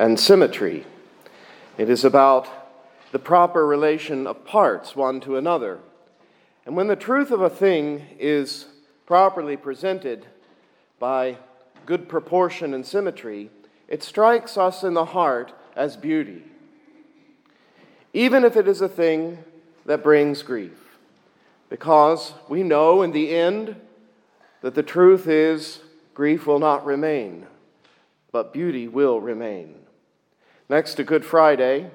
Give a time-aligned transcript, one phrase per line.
[0.00, 0.86] and symmetry.
[1.76, 2.48] It is about
[3.12, 5.78] the proper relation of parts one to another.
[6.64, 8.64] And when the truth of a thing is
[9.04, 10.24] properly presented
[10.98, 11.36] by
[11.84, 13.50] good proportion and symmetry,
[13.88, 16.44] it strikes us in the heart as beauty,
[18.14, 19.44] even if it is a thing
[19.84, 20.96] that brings grief,
[21.68, 23.76] because we know in the end
[24.62, 25.80] that the truth is
[26.14, 27.46] grief will not remain,
[28.32, 29.74] but beauty will remain.
[30.70, 31.90] Next to Good Friday,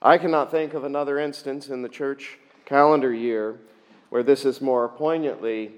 [0.00, 3.58] I cannot think of another instance in the church calendar year
[4.08, 5.72] where this is more poignantly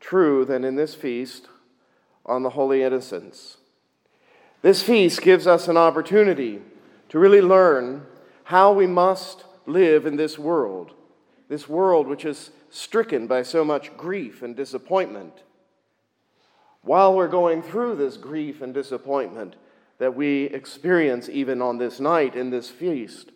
[0.00, 1.46] true than in this feast
[2.24, 3.58] on the Holy Innocents.
[4.62, 6.62] This feast gives us an opportunity
[7.10, 8.04] to really learn
[8.42, 10.94] how we must live in this world,
[11.48, 15.44] this world which is stricken by so much grief and disappointment
[16.82, 19.54] while we're going through this grief and disappointment
[19.98, 23.30] that we experience even on this night in this feast,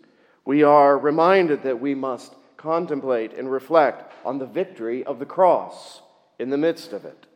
[0.45, 6.03] we are reminded that we must contemplate and reflect on the victory of the cross
[6.39, 7.27] in the midst of it.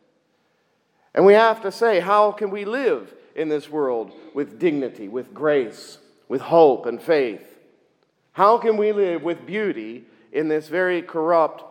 [1.13, 5.33] And we have to say, how can we live in this world with dignity, with
[5.33, 7.57] grace, with hope and faith?
[8.33, 11.63] How can we live with beauty in this very corrupt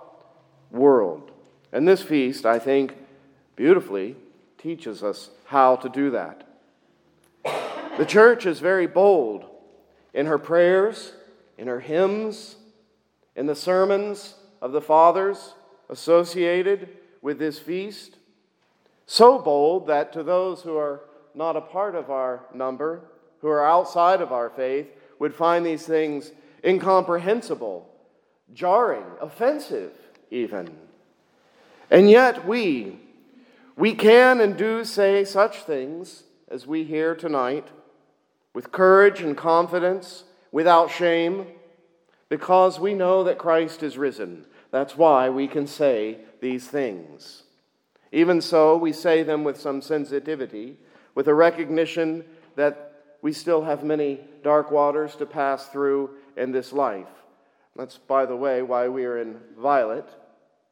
[0.71, 1.31] world?
[1.73, 2.97] And this feast, I think,
[3.55, 4.17] beautifully
[4.57, 6.44] teaches us how to do that.
[7.97, 9.45] The church is very bold
[10.13, 11.13] in her prayers,
[11.57, 12.57] in her hymns,
[13.37, 15.55] in the sermons of the fathers
[15.89, 16.89] associated
[17.23, 18.17] with this feast.
[19.07, 21.03] So bold that to those who are
[21.37, 23.03] not a part of our number,
[23.41, 24.89] who are outside of our faith,
[25.21, 26.33] would find these things
[26.65, 27.89] incomprehensible,
[28.53, 29.93] jarring, offensive,
[30.33, 30.77] even.
[31.93, 32.99] And yet, we,
[33.77, 37.69] we can and do say such things as we hear tonight
[38.55, 41.47] with courage and confidence, without shame,
[42.29, 44.47] because we know that Christ is risen.
[44.71, 47.43] That's why we can say these things.
[48.13, 50.77] Even so, we say them with some sensitivity,
[51.15, 52.93] with a recognition that
[53.23, 57.09] we still have many dark waters to pass through in this life.
[57.75, 60.09] That's, by the way, why we are in violet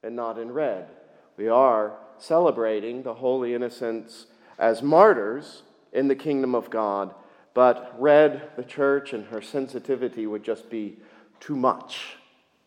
[0.02, 0.86] and not in red.
[1.36, 4.26] We are celebrating the holy innocents
[4.58, 5.62] as martyrs
[5.92, 7.14] in the kingdom of God,
[7.54, 10.96] but red, the church, and her sensitivity would just be
[11.40, 12.16] too much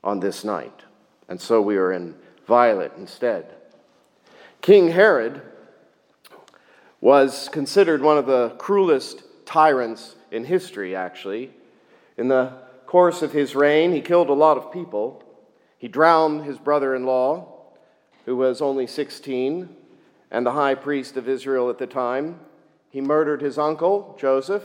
[0.03, 0.81] on this night.
[1.28, 2.16] And so we are in
[2.46, 3.53] violet instead.
[4.62, 5.41] King Herod
[7.01, 11.51] was considered one of the cruelest tyrants in history, actually.
[12.18, 12.53] In the
[12.85, 15.24] course of his reign, he killed a lot of people.
[15.78, 17.56] He drowned his brother in law
[18.25, 19.69] who was only 16
[20.31, 22.40] and the high priest of Israel at the time.
[22.95, 24.63] He murdered his uncle, Joseph,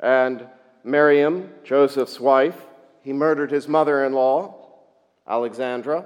[0.00, 0.48] and
[0.82, 2.66] Miriam, Joseph's wife.
[3.00, 4.56] He murdered his mother in law,
[5.24, 6.04] Alexandra.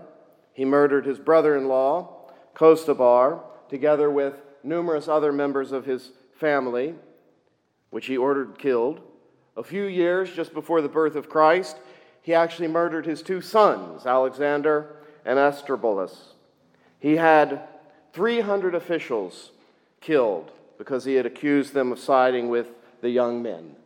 [0.53, 6.94] He murdered his brother in law, Kostabar, together with numerous other members of his family,
[7.88, 9.00] which he ordered killed.
[9.56, 11.78] A few years just before the birth of Christ,
[12.20, 16.34] he actually murdered his two sons, Alexander and Aristobulus.
[17.00, 17.66] He had
[18.12, 19.53] 300 officials
[20.03, 22.69] killed because he had accused them of siding with
[23.00, 23.77] the young men.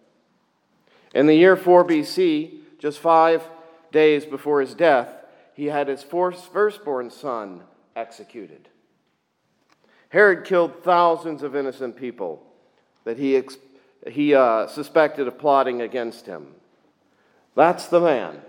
[1.15, 3.43] In the year 4 BC, just five
[3.91, 5.09] days before his death,
[5.55, 7.63] he had his firstborn son
[7.95, 8.69] executed.
[10.09, 12.43] Herod killed thousands of innocent people
[13.05, 13.41] that he,
[14.07, 16.49] he uh, suspected of plotting against him.
[17.55, 18.41] That's the man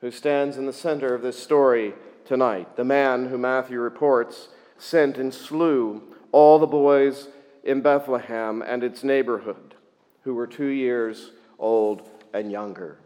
[0.00, 2.76] who stands in the center of this story tonight.
[2.76, 4.48] The man who Matthew reports
[4.78, 6.02] sent and slew
[6.32, 7.28] all the boys
[7.66, 9.74] in Bethlehem and its neighborhood
[10.22, 12.96] who were two years old and younger.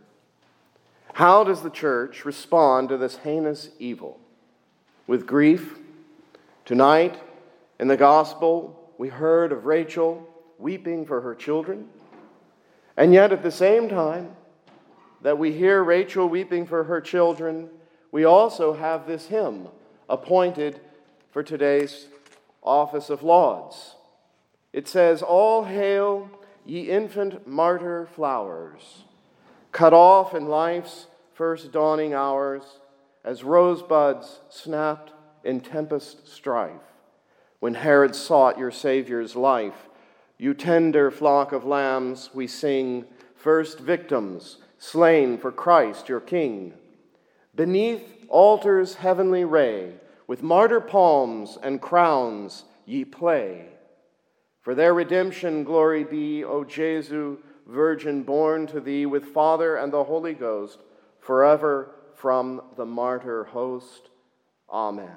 [1.14, 4.20] How does the church respond to this heinous evil?
[5.06, 5.78] With grief?
[6.66, 7.18] Tonight,
[7.80, 10.28] in the gospel, we heard of Rachel
[10.58, 11.88] weeping for her children.
[12.98, 14.36] And yet, at the same time
[15.22, 17.70] that we hear Rachel weeping for her children,
[18.12, 19.68] we also have this hymn
[20.08, 20.80] appointed
[21.30, 22.08] for today's
[22.62, 23.94] office of lauds.
[24.72, 26.30] It says, All hail
[26.64, 29.04] ye infant martyr flowers,
[29.72, 32.62] cut off in life's first dawning hours,
[33.24, 35.12] as rosebuds snapped
[35.44, 36.72] in tempest strife,
[37.58, 39.88] when Herod sought your Savior's life.
[40.38, 43.04] You tender flock of lambs, we sing,
[43.36, 46.72] first victims slain for Christ your King.
[47.54, 49.94] Beneath altar's heavenly ray,
[50.26, 53.68] with martyr palms and crowns ye play.
[54.62, 60.04] For their redemption, glory be, O Jesu, Virgin born to thee with Father and the
[60.04, 60.80] Holy Ghost,
[61.20, 64.10] forever from the martyr host.
[64.68, 65.16] Amen.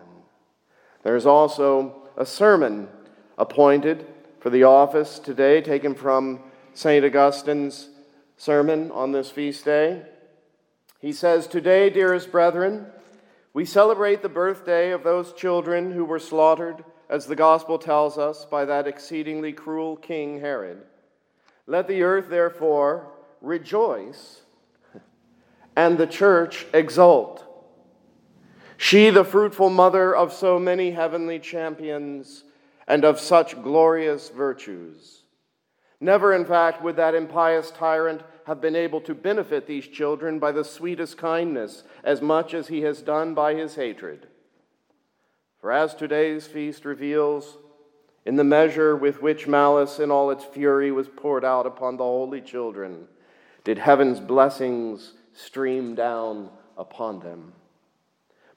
[1.04, 2.88] There's also a sermon
[3.38, 4.06] appointed
[4.40, 6.40] for the office today, taken from
[6.74, 7.04] St.
[7.04, 7.90] Augustine's
[8.38, 10.04] sermon on this feast day.
[11.00, 12.88] He says, Today, dearest brethren,
[13.54, 18.46] we celebrate the birthday of those children who were slaughtered, as the gospel tells us,
[18.46, 20.82] by that exceedingly cruel King Herod.
[21.68, 23.12] Let the earth, therefore,
[23.42, 24.42] rejoice
[25.76, 27.46] and the church exult.
[28.78, 32.44] She, the fruitful mother of so many heavenly champions
[32.88, 35.22] and of such glorious virtues.
[36.00, 40.52] Never, in fact, would that impious tyrant have been able to benefit these children by
[40.52, 44.28] the sweetest kindness as much as he has done by his hatred.
[45.64, 47.58] For as today's feast reveals,
[48.26, 52.04] in the measure with which malice in all its fury was poured out upon the
[52.04, 53.08] holy children,
[53.64, 57.54] did heaven's blessings stream down upon them.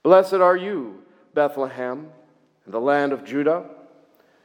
[0.02, 2.08] Blessed are you, Bethlehem,
[2.64, 3.66] and the land of Judah.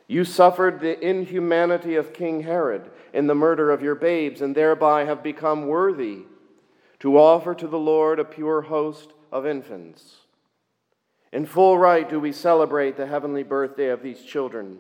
[0.06, 5.06] You suffered the inhumanity of King Herod in the murder of your babes, and thereby
[5.06, 6.26] have become worthy
[7.00, 10.21] to offer to the Lord a pure host of infants.
[11.32, 14.80] In full right do we celebrate the heavenly birthday of these children,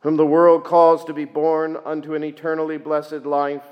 [0.00, 3.64] whom the world calls to be born unto an eternally blessed life,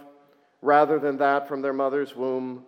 [0.62, 2.64] rather than that from their mother's womb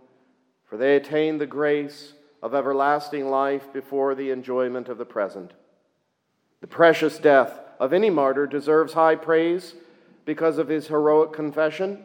[0.70, 5.52] for they attain the grace of everlasting life before the enjoyment of the present.
[6.60, 9.74] The precious death of any martyr deserves high praise
[10.24, 12.04] because of his heroic confession.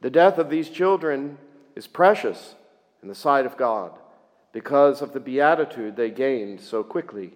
[0.00, 1.36] The death of these children
[1.76, 2.54] is precious
[3.02, 3.92] in the sight of God
[4.52, 7.34] because of the beatitude they gained so quickly.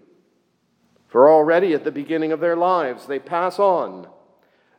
[1.09, 4.09] For already at the beginning of their lives, they pass on.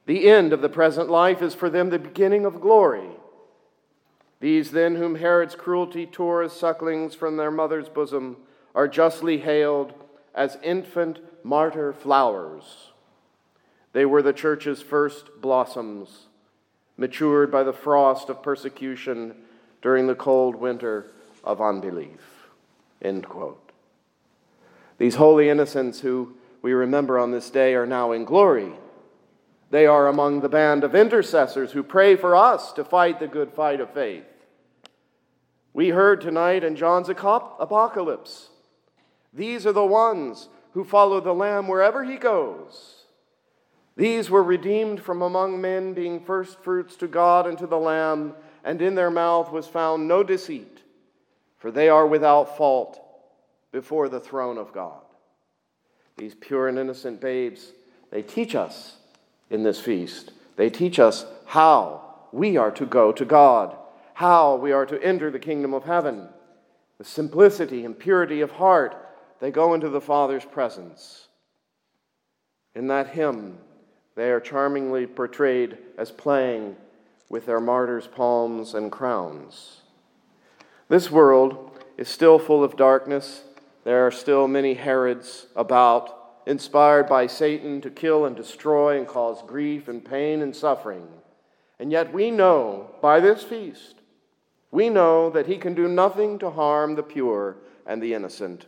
[0.05, 3.09] The end of the present life is for them the beginning of glory.
[4.41, 8.37] These then, whom Herod's cruelty tore as sucklings from their mother's bosom,
[8.75, 9.93] are justly hailed
[10.35, 12.91] as infant martyr flowers.
[13.93, 16.27] They were the church's first blossoms,
[16.97, 19.35] matured by the frost of persecution
[19.81, 21.11] during the cold winter
[21.45, 22.49] of unbelief.
[23.01, 23.71] End quote.
[24.97, 28.71] These holy innocents who we remember on this day are now in glory.
[29.69, 33.51] They are among the band of intercessors who pray for us to fight the good
[33.51, 34.25] fight of faith.
[35.73, 38.49] We heard tonight in John's apocalypse
[39.35, 43.03] these are the ones who follow the Lamb wherever he goes.
[43.97, 48.33] These were redeemed from among men, being first fruits to God and to the Lamb,
[48.63, 50.81] and in their mouth was found no deceit,
[51.57, 52.99] for they are without fault
[53.71, 55.01] before the throne of God.
[56.17, 57.71] These pure and innocent babes,
[58.11, 58.97] they teach us
[59.49, 60.31] in this feast.
[60.55, 63.75] They teach us how we are to go to God,
[64.13, 66.29] how we are to enter the kingdom of heaven.
[66.97, 68.95] With simplicity and purity of heart,
[69.39, 71.27] they go into the Father's presence.
[72.73, 73.57] In that hymn,
[74.15, 76.75] they are charmingly portrayed as playing
[77.29, 79.81] with their martyrs' palms and crowns.
[80.87, 83.43] This world is still full of darkness.
[83.83, 89.41] There are still many Herods about inspired by Satan to kill and destroy and cause
[89.41, 91.07] grief and pain and suffering.
[91.79, 93.95] And yet we know by this feast,
[94.69, 98.67] we know that he can do nothing to harm the pure and the innocent.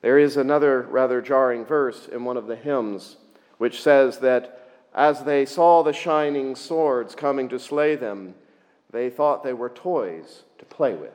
[0.00, 3.16] There is another rather jarring verse in one of the hymns
[3.58, 8.34] which says that as they saw the shining swords coming to slay them,
[8.90, 11.12] they thought they were toys to play with.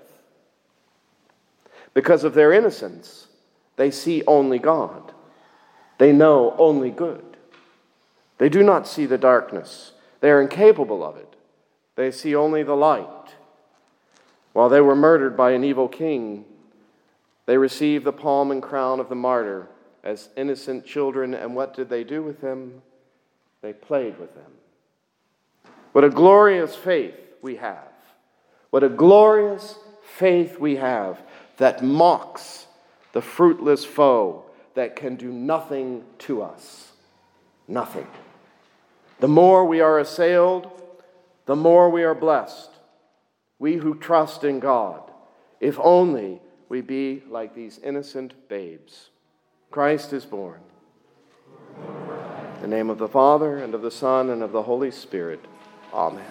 [1.94, 3.28] Because of their innocence,
[3.76, 5.14] they see only God.
[5.98, 7.38] They know only good.
[8.38, 9.92] They do not see the darkness.
[10.20, 11.36] They are incapable of it.
[11.96, 13.08] They see only the light.
[14.54, 16.46] While they were murdered by an evil king,
[17.46, 19.68] they received the palm and crown of the martyr
[20.04, 21.34] as innocent children.
[21.34, 22.82] And what did they do with them?
[23.62, 24.52] They played with them.
[25.92, 27.92] What a glorious faith we have.
[28.70, 31.22] What a glorious faith we have
[31.58, 32.66] that mocks
[33.12, 34.46] the fruitless foe
[34.76, 36.92] that can do nothing to us.
[37.68, 38.08] Nothing.
[39.20, 40.70] The more we are assailed,
[41.46, 42.70] the more we are blessed.
[43.60, 45.04] We who trust in God,
[45.60, 49.10] if only we be like these innocent babes.
[49.70, 50.62] Christ is born.
[52.56, 55.44] In the name of the Father, and of the Son, and of the Holy Spirit.
[55.94, 56.26] Amen.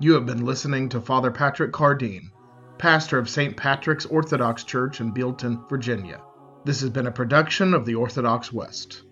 [0.00, 2.30] You have been listening to Father Patrick Cardine,
[2.78, 3.56] pastor of St.
[3.56, 6.20] Patrick's Orthodox Church in Bealeton, Virginia.
[6.64, 9.02] This has been a production of the Orthodox West.